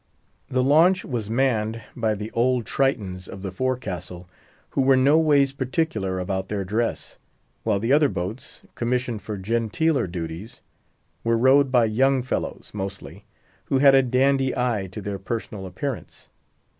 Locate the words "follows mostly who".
12.23-13.77